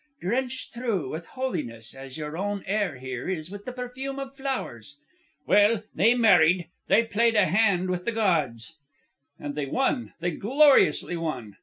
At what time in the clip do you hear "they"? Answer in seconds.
5.93-6.15, 6.87-7.03, 9.53-9.67, 10.19-10.31